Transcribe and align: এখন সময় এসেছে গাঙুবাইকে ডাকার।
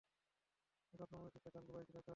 এখন 0.93 1.05
সময় 1.11 1.27
এসেছে 1.27 1.49
গাঙুবাইকে 1.55 1.91
ডাকার। 1.93 2.09